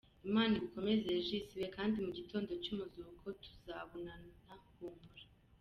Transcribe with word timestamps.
Imana 0.27 0.53
igukomeze 0.55 1.03
Regis 1.13 1.47
we 1.59 1.65
knd 1.79 1.95
mugitondo 2.05 2.51
cyumuzuko 2.63 3.25
tuzababona 3.41 4.13
humura. 4.63 5.23